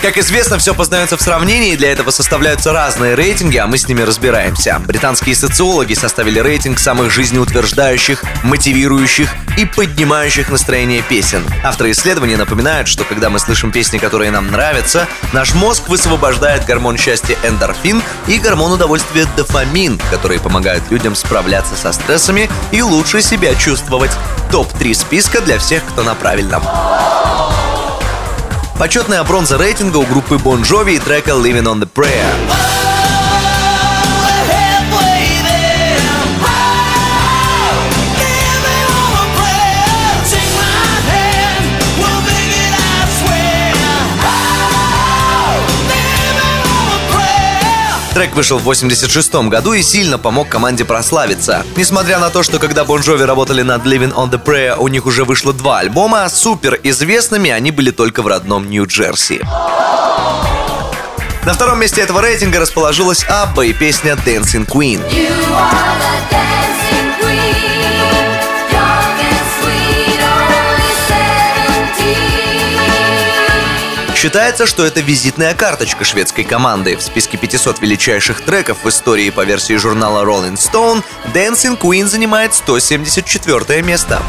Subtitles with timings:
[0.00, 3.88] Как известно, все познается в сравнении, и для этого составляются разные рейтинги, а мы с
[3.88, 4.80] ними разбираемся.
[4.86, 11.44] Британские социологи составили рейтинг самых жизнеутверждающих, мотивирующих и поднимающих настроение песен.
[11.64, 16.96] Авторы исследования напоминают, что когда мы слышим песни, которые нам нравятся, наш мозг высвобождает гормон
[16.96, 23.52] счастья эндорфин и гормон удовольствия дофамин, которые помогают людям справляться со стрессами и лучше себя
[23.56, 24.12] чувствовать.
[24.52, 26.62] Топ-3 списка для всех, кто на правильном.
[28.78, 32.77] Почетная бронза рейтинга у группы Bon Jovi и трека Living on the Prayer.
[48.18, 51.64] Трек вышел в 86 году и сильно помог команде прославиться.
[51.76, 55.06] Несмотря на то, что когда Бон Джови работали над Living on the Prayer, у них
[55.06, 59.42] уже вышло два альбома, супер известными они были только в родном Нью-Джерси.
[61.46, 65.00] На втором месте этого рейтинга расположилась Абба и песня Dancing Queen.
[74.20, 76.96] Считается, что это визитная карточка шведской команды.
[76.96, 82.52] В списке 500 величайших треков в истории по версии журнала Rolling Stone Dancing Queen занимает
[82.52, 84.20] 174 место.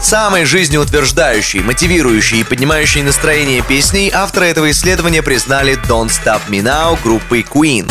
[0.00, 6.98] Самой жизнеутверждающей, мотивирующей и поднимающей настроение песней авторы этого исследования признали Don't Stop Me Now
[7.02, 7.90] группы Queen.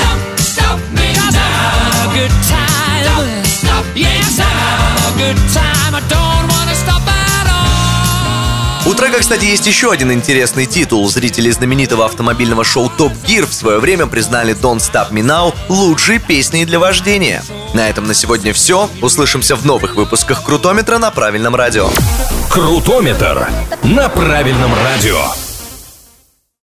[5.18, 5.81] Good time,
[8.92, 11.10] у трека, кстати, есть еще один интересный титул.
[11.10, 16.20] Зрители знаменитого автомобильного шоу Top Gear в свое время признали Don't Stop Me Now лучшей
[16.20, 17.44] песней для вождения.
[17.74, 18.90] На этом на сегодня все.
[19.02, 21.90] Услышимся в новых выпусках Крутометра на правильном радио.
[22.50, 23.48] Крутометр
[23.84, 25.41] на правильном радио.